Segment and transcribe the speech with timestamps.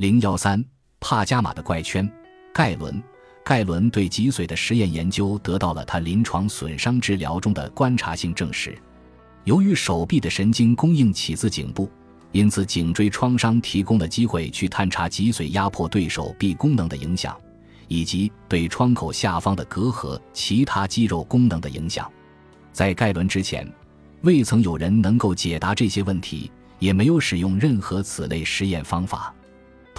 [0.00, 0.64] 零幺三
[0.98, 2.10] 帕加马的怪圈，
[2.54, 3.02] 盖伦。
[3.44, 8.74] 盖伦对脊髓的实验研究得到了他临床损伤治疗中的观察性证实。
[9.44, 11.86] 由于手臂的神经供应起自颈部，
[12.32, 17.38] 因此颈椎创伤提供了机会去探查脊髓压迫对手臂功能的影响，
[17.86, 22.10] 以及对创口下方的隔阂其他肌肉功能的影响。
[22.72, 23.70] 在盖伦之前，
[24.22, 29.34] 未曾有人能够解答这些问题，也没有使用任何此类实验方法。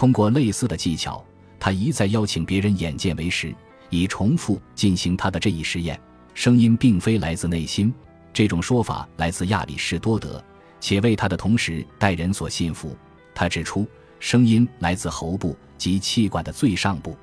[0.02, 1.24] 通过类似的技巧。
[1.60, 3.54] 他一再邀请别人眼见为实，
[3.92, 6.02] 以重复进行他的这一实验。
[6.34, 7.94] 声音并非来自内心，
[8.34, 10.44] 这种说法来自亚里士多德，
[10.80, 12.98] 且为他的同时代人所信服。
[13.36, 13.86] 他指出，
[14.20, 17.16] 声音来自喉部及气管的最上部。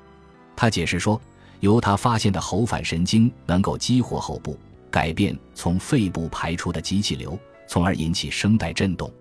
[0.55, 1.21] 他解释说，
[1.59, 4.57] 由他发现的喉返神经能够激活喉部，
[4.89, 9.11] 改变从肺部排出的机器流，从而引起声带振动。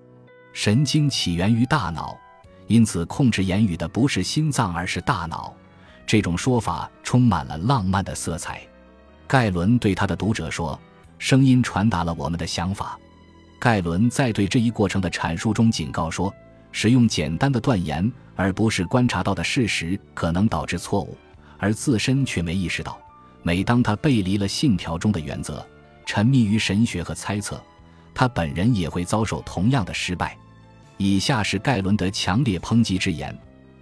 [0.52, 2.16] 神经起源于大脑。
[2.68, 5.52] 因此，控制言语的不是心脏，而是大脑。
[6.06, 8.62] 这种说法充满了浪漫的色彩。
[9.26, 10.78] 盖伦对他的读者说
[11.18, 12.98] ：“声音传达了我们的想法。”
[13.60, 16.32] 盖伦在对这一过程的阐述中警告说
[16.70, 21.16] ：“使用简单的断言而不是观察到的事实，可能导致错误，
[21.58, 22.98] 而自身却没意识到。
[23.42, 25.66] 每当他背离了信条中的原则，
[26.06, 27.62] 沉迷于神学和猜测，
[28.14, 30.36] 他本人也会遭受同样的失败。”
[30.98, 33.36] 以下是盖伦的强烈抨击之言，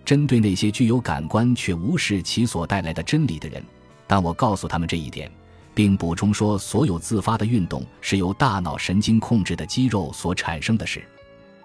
[0.04, 3.62] 针对那些具有感官却无视其所带来的真理的人。
[4.06, 5.30] 当我告诉他们这一点，
[5.74, 11.02] 并补充说，所有自发的运动是由大脑神经控制的肌肉所产生的事，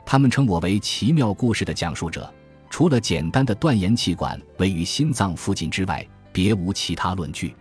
[0.05, 2.33] 他们称我为奇妙故事的讲述者。
[2.69, 7.53] 除了简单的断言气管位于心脏附近之外，别无其他论据。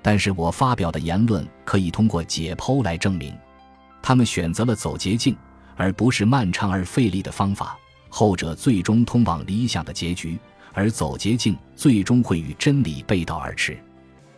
[0.00, 3.36] 但是我发表的言论可以通过解剖来证明。
[4.02, 5.36] 他们选择了走捷径。
[5.76, 10.38] 而不是漫长而费力的方法，后者最终通往理想的结局，
[10.72, 13.78] 而走捷径最终会与真理背道而驰。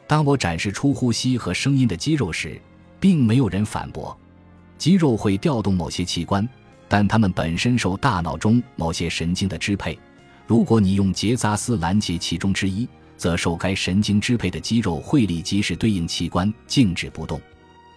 [0.07, 2.61] 当我展示出呼吸和声音的肌肉时，
[2.99, 4.17] 并没有人反驳。
[4.77, 6.49] 肌肉会调动某些器官，
[6.89, 9.99] 但它们本身受大脑中某些神经的支配。
[10.47, 17.41] 如果你用结扎丝拦截其中之一，则受该神经支配的肌肉会立即使对应器官静止不动。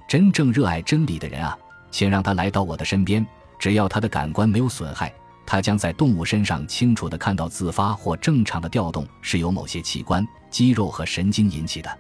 [0.07, 1.57] 真正热爱真理的人啊！
[1.91, 3.25] 请让他来到我的身边，
[3.59, 5.13] 只要他的感官没有损害，
[5.45, 11.99] 他将在动物身上清楚地看到自发或正常的调动是由某些器官、肌肉和神经引起的。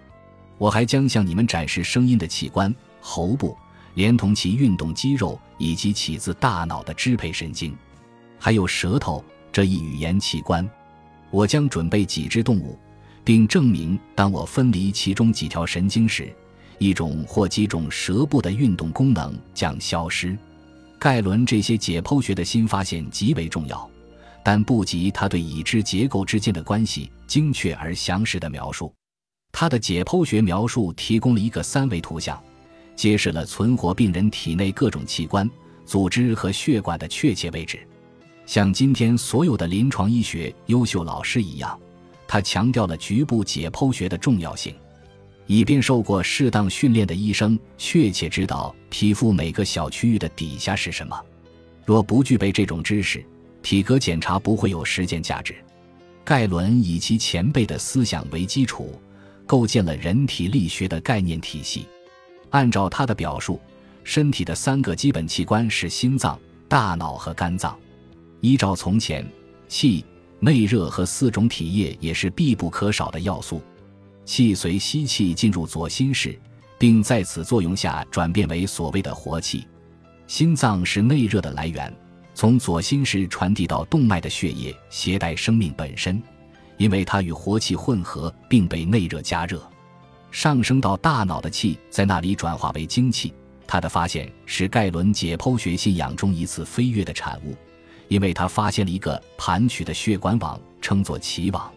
[0.57, 3.57] 我还将向你们展示声音的器官——喉部，
[3.95, 7.75] 连同其运动肌肉以及起自大脑的支配神经，
[8.39, 10.67] 还有舌头这一语言器官。
[11.29, 12.77] 我将准备几只动物，
[13.23, 16.33] 并证明当我分离其中几条神经时。
[16.81, 20.35] 一种或几种舌部的运动功能将消失。
[20.97, 23.87] 盖伦这些解剖学的新发现极为重要，
[24.43, 28.91] 但不及他对已知结构之间的关系精确而详实的描述。
[29.51, 32.41] 他的解剖学描述提供了一个三维图像，
[32.95, 35.47] 揭示了存活病人体内各种器官、
[35.85, 37.87] 组织和血管的确切位置。
[38.47, 41.79] 像今天所有的临床医学优秀老师一样，
[42.27, 44.73] 他强调了局部解剖学的重要性。
[45.47, 51.19] 以便受过适当训练的医生确切知道皮肤每个小区域的底下是什么。
[51.85, 53.23] 若不具备这种知识，
[53.61, 55.55] 体格检查不会有实践价值。
[56.23, 58.99] 盖伦以其前辈的思想为基础，
[59.45, 61.87] 构建了人体力学的概念体系。
[62.51, 63.59] 按照他的表述，
[64.03, 67.77] 身体的三个基本器官是心脏、大脑和肝脏。
[68.39, 69.25] 依照从前，
[69.67, 70.05] 气、
[70.39, 73.61] 内热和四种体液也是必不可少的要素。
[74.25, 76.39] 气随吸气进入左心室，
[76.77, 79.67] 并在此作用下转变为所谓的活气。
[80.27, 81.93] 心脏是内热的来源，
[82.33, 86.21] 从左心室传递到动脉的血液携带生命本身，
[86.77, 89.61] 因为它与活气混合并被内热加热。
[90.31, 93.33] 上升到大脑的气在那里转化为精气。
[93.67, 97.55] 他的发现是盖伦解剖学信仰中一次飞跃的产物，
[98.07, 101.71] 因为他发现了一个盘曲的血管网，称作脐网。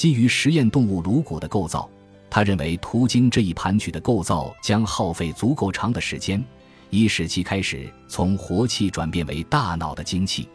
[0.00, 1.86] 基于实验动物颅骨的构造，
[2.30, 6.42] 他认为途经这一盘曲的构造将耗费足够长的时间，
[6.88, 10.48] 以使其开始从活气转变为大脑的精气。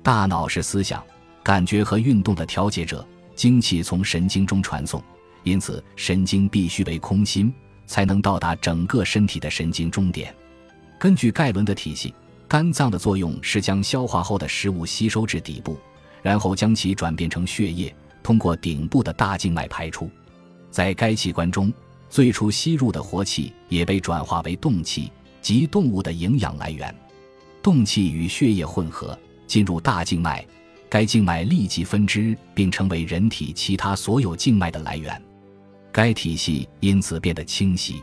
[0.00, 1.02] 大脑是思想、
[1.42, 3.04] 感觉和运动的调节者，
[3.34, 5.02] 精气从神经中传送，
[5.42, 7.52] 因此神经必须为空心，
[7.88, 10.32] 才能到达整个身体的神经终点。
[11.00, 12.14] 根据盖伦的体系，
[12.46, 15.76] 肝脏的作用是将消化后的食物吸收至底部，
[16.22, 17.92] 然后将其转变成血液。
[18.24, 20.10] 通过顶部的大静脉排出，
[20.70, 21.72] 在该器官中，
[22.08, 25.12] 最初吸入的活气也被转化为动气，
[25.42, 26.92] 即动物的营养来源。
[27.62, 29.16] 动气与血液混合，
[29.46, 30.44] 进入大静脉，
[30.88, 35.22] 该静脉立即分支，并成为人体其他所有静脉的来源。
[35.92, 38.02] 该体系因此变得清晰。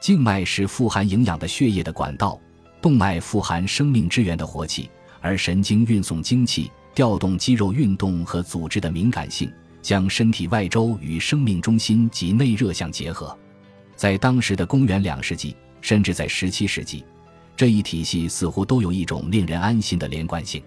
[0.00, 2.40] 静脉是富含营养的血液的管道，
[2.80, 4.88] 动脉富含生命之源的活气，
[5.20, 13.36] 而神经运送精气、调动肌肉运动和组织的敏感性，将身体外周与生命中心及内热相结合。
[13.96, 17.04] 在当时的公元两世纪，甚至在十七世纪，
[17.56, 20.62] 这一体系似乎都有一种令人安心的连贯性。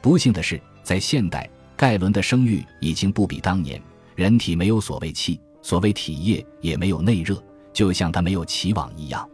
[0.00, 3.80] 不幸的是，在现代，盖伦的声誉已经不比当年。
[4.14, 5.40] 人体没有所谓气。
[5.64, 7.40] 所谓体液也没有内热，
[7.72, 9.24] 就像它没有气网一样。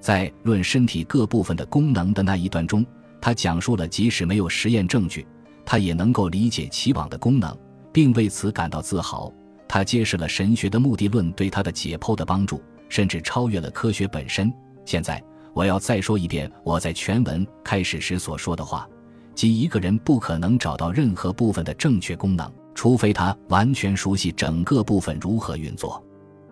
[0.00, 2.86] 在论身体各部分的功能的那一段中，
[3.20, 5.26] 他讲述了即使没有实验证据，
[5.64, 7.56] 他也能够理解其网的功能，
[7.92, 9.32] 并为此感到自豪。
[9.66, 14.52] 他揭示了神学的目的论对他的解剖的帮助，甚至超越了科学本身。
[14.84, 15.22] 现在
[15.52, 18.88] 我要再说一遍我在全文开始时所说的话，
[19.34, 22.50] 即一个人不可能找到任何部分的正确功能。
[22.74, 26.04] 除非他完全熟悉整个部分如何运作。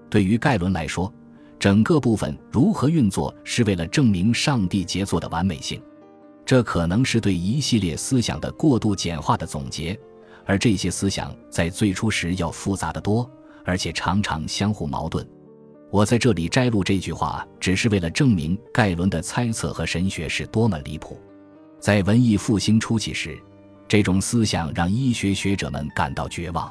[0.09, 1.13] 对于盖伦来说，
[1.59, 5.83] 整个部分如何运作是为了证明上帝杰作的完美性。
[6.53, 9.99] 这可能是对一系列思想的过度简化的总结，
[10.45, 13.27] 而这些思想在最初时要复杂的多，
[13.65, 15.27] 而且常常相互矛盾。
[15.91, 21.19] 我在这里摘录这句话，只是为了证明盖伦的猜测和神学是多么离谱。
[21.81, 23.35] 在文艺复兴初期时。
[23.89, 26.71] 这种思想让医学学者们感到绝望，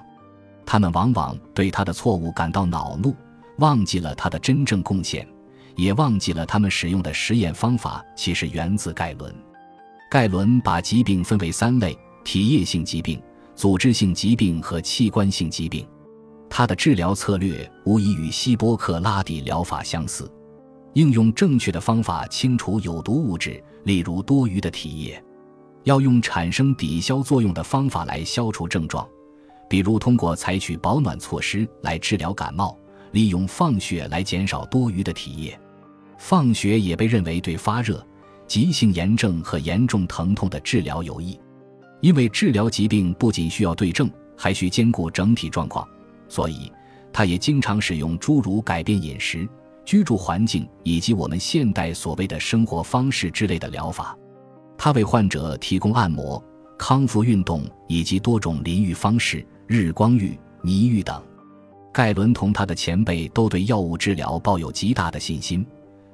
[0.64, 3.16] 他们往往对他的错误感到恼怒，
[3.58, 5.28] 忘记了他的真正贡献，
[5.76, 9.34] 也忘记了他们使用的实验方法其实源自盖伦。
[10.12, 13.18] 盖伦把疾病分为三类：体液性疾病、
[13.56, 15.88] 组织性疾病和器官性疾病。
[16.50, 20.30] 他的治疗策略无疑与希波克拉底疗法相似，
[20.96, 25.24] 应用正确的方法清除有毒物质，例如多余的体液。
[25.84, 29.08] 要用产生抵消作用的方法来消除症状，
[29.70, 32.78] 比如通过采取保暖措施来治疗感冒，
[33.14, 35.58] 利用放血来减少多余的体液。
[36.18, 38.06] 放血也被认为对发热、
[38.52, 41.40] 急性炎症和严重疼痛的治疗有益，
[42.02, 45.88] 因为治疗疾病不仅需要对症，还需兼顾整体状况，
[46.28, 46.70] 所以
[47.14, 49.48] 他也经常使用诸如改变饮食、
[49.86, 54.18] 居住环境以及我们现代所谓的生活方式之类的疗法。
[54.78, 56.44] 他为患者提供按摩、
[56.78, 61.24] 康复运动以及多种淋浴方式，日光浴、泥浴等。
[61.94, 65.66] 盖伦同他的前辈都对药物治疗抱有极大的信心。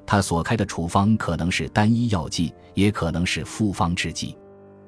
[0.07, 4.35] 他所开的处方可能是单一药剂，也可能是复方制剂。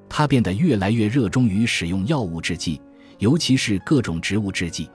[0.08, 2.82] 他变得越来越热衷于使用药物制剂，
[3.20, 4.90] 尤其是各种植物制剂。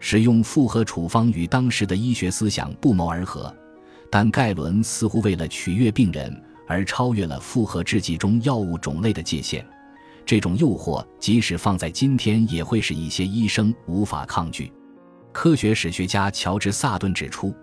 [0.00, 3.54] 使用复合处方与当时的医学思想不谋而合，
[4.10, 6.42] 但盖伦似乎为了取悦病人。
[6.70, 9.66] 而超越了复合制剂中药物种类的界限，
[10.26, 14.70] 这种诱惑即使放在今天也会使一些医生无法抗拒。
[15.32, 17.54] 科学史学家乔治·萨顿指出，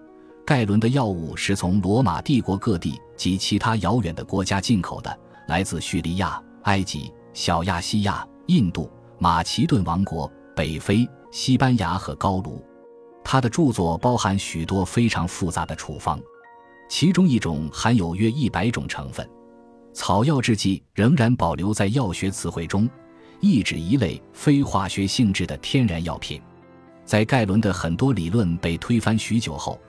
[0.45, 8.87] 盖伦的药物是从罗马帝国各地及其他遥远的国家进口的，来自叙利亚、埃及、小亚细亚、印度、
[9.17, 12.63] 马其顿王国、北非、西班牙和高卢。
[13.23, 16.19] 他的著作包含许多非常复杂的处方。
[16.87, 19.27] 其中一种含有约一百种成分，
[19.93, 22.87] 草药制剂仍然保留在药学词汇中，
[23.39, 26.39] 意指一类非化学性质的天然药品。
[27.03, 29.79] 在盖伦的很多理论被推翻许久后，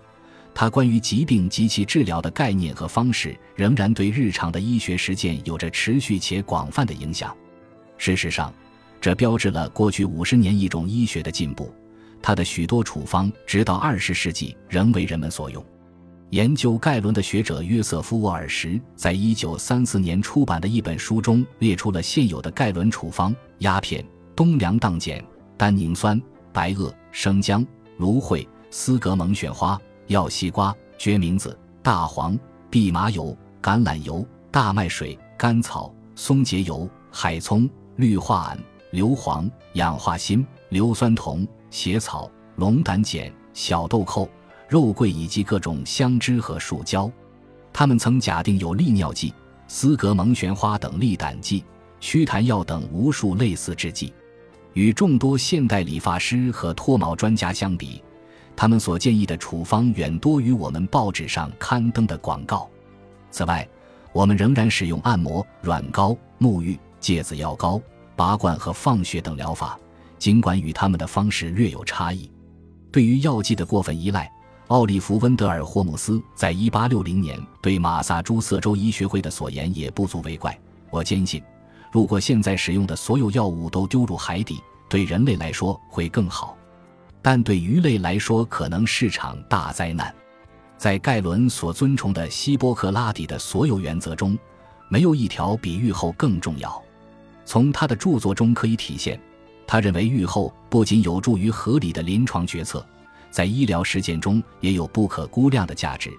[0.59, 7.37] 他关于疾病及其治疗的概念和方式仍然对日常的医学实践有着持续且广泛的影响。
[7.99, 8.51] 事实上，
[8.99, 11.71] 这标志了过去五十年一种医学的进步。
[12.23, 15.63] 他的许多处方直到二十世纪仍为人们所用。
[16.31, 24.03] 研究盖伦的学者约瑟夫·沃尔什在一九三四年出版的一本书中列出了现有的盖伦处方：鸦片、
[24.35, 25.23] 冬凉荡碱、
[25.59, 26.19] 单宁酸、
[26.51, 27.63] 白垩、生姜、
[27.99, 32.39] 芦荟、丝格蒙选花、药西瓜、决明子、大黄、
[32.71, 38.61] 蓖麻油、橄榄油、大麦水、甘草、松节油、海葱、氯化铵、
[38.93, 44.29] 硫磺、氧化锌、硫酸铜、血草、龙胆碱、小豆蔻。
[44.69, 47.09] 肉桂以及各种香脂和树胶，
[47.73, 49.33] 他们曾假定有利尿剂、
[49.69, 51.65] 斯格蒙旋花等利胆剂、
[52.01, 54.13] 祛痰药等无数类似制剂。
[54.73, 58.03] 与众多现代理发师和脱毛专家相比，
[58.57, 62.69] 他们所建议的处方远多于我们报纸上刊登的广告。
[63.31, 63.69] 此外，
[64.13, 67.81] 我们仍然使用按摩、软膏、沐浴、芥子药膏、
[68.17, 69.79] 拔罐和放血等疗法，
[70.19, 72.31] 尽管与他们的方式略有差异。
[72.91, 74.33] 对于药剂的过分依赖。
[74.69, 80.59] 奥利弗·温德尔霍姆斯在1860年对马萨诸塞州医学会的所言也不足为怪。
[80.91, 81.41] 我坚信，
[81.93, 86.57] 如果现在使用的所有药物都丢入海底，对人类来说会更好，
[87.27, 90.15] 但对鱼类来说可能是场大灾难。
[90.79, 94.39] 在盖伦所尊崇的希波克拉底的所有原则中，
[94.89, 96.81] 没有一条比愈后更重要。
[97.45, 99.21] 从他的著作中可以体现，
[99.67, 102.87] 他认为愈后不仅有助于合理的临床决策，
[103.29, 106.13] 在医疗实践中也有不可估量的价值。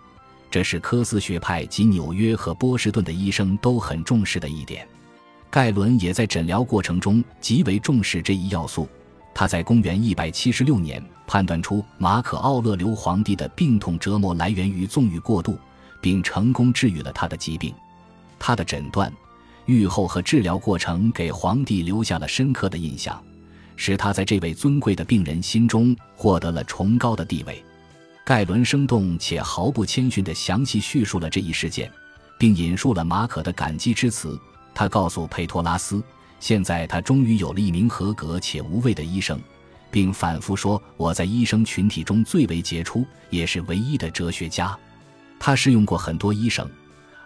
[0.51, 4.85] 这是科斯学派及纽约和波士顿的医生都很重视的一点。
[5.49, 8.85] 盖伦也在诊疗过程中极为重视这一要素。
[9.39, 15.59] 他在公元一百七十六年判断出马可·奥勒留皇帝的病痛折磨来源于纵欲过度，
[16.01, 17.71] 并成功治愈了他的疾病。
[18.39, 19.13] 他的诊断、
[19.67, 23.23] 愈后和治疗过程给皇帝留下了深刻的印象，
[23.75, 27.63] 使他在这位尊贵的病人心中获得了崇高的地位。
[28.25, 31.91] 盖伦生动且毫不谦逊地详细叙述了这一事件，
[32.39, 34.35] 并引述了马可的感激之词。
[34.73, 36.03] 他告诉佩托拉斯。
[36.39, 39.39] 现在他终于有了一名合格且无畏的医生，
[39.89, 44.77] 并反复说：“我在医生群体中最为杰出，也是唯一的哲学家。”
[45.39, 46.69] 他试用过很多医生，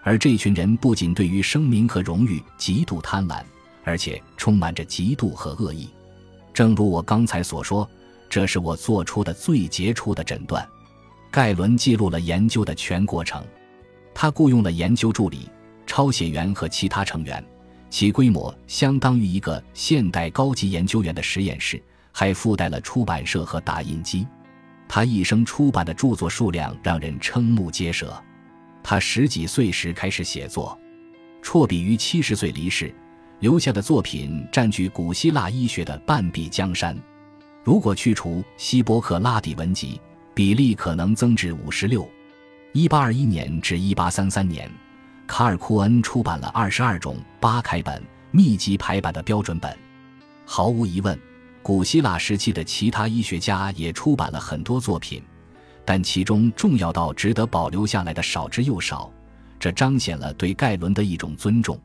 [0.04, 3.42] 而这群人不仅对于声名和荣誉极度贪婪，
[3.84, 5.90] 而且充满着嫉妒和恶意。
[6.54, 7.90] 正如我刚才所说，
[8.30, 10.68] 这是我做出的最杰出的诊断。
[11.30, 13.42] 盖伦记录了研究的全过程，
[14.14, 15.50] 他雇佣了研究助理、
[15.88, 17.42] 抄写员和其他成员。
[17.92, 21.80] 其规模相当于一个现代高级研究员的实验室，
[22.14, 24.26] 还附带了出版社和打印机。
[24.88, 28.20] 他一生出版的著作数量让人瞠目结舌。
[28.82, 30.80] 他十几岁时开始写作，
[31.42, 32.96] 辍笔于七十岁离世，
[33.42, 36.98] 留下的作品占据古希腊医学的半壁江山。
[37.62, 40.00] 如果去除希波克拉底文集，
[40.34, 42.10] 比例可能增至五十六。
[42.72, 44.72] 一八二一年至一八三三年。
[45.32, 49.74] 卡尔库恩出版了二十二种八开本密集排版的标准本。
[50.46, 51.18] 毫无疑问，
[51.64, 55.24] 古希腊时期的其他医学家也出版了很多作品，
[55.86, 59.10] 但其中重要到值得保留下来的少之又少。
[59.58, 61.80] 这彰显了对盖伦的一种尊重。